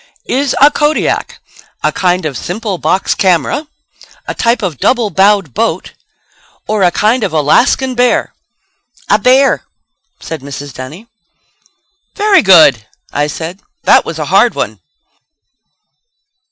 [0.25, 1.37] Is a Kodiak
[1.83, 3.67] a kind of simple box camera;
[4.27, 5.93] a type of double bowed boat;
[6.67, 8.33] or a type of Alaskan bear?"
[9.11, 9.61] "A bear,"
[10.19, 10.73] said Mrs.
[10.73, 11.05] Dunny.
[12.15, 13.61] "Very good," I said.
[13.83, 14.79] "That was a hard one."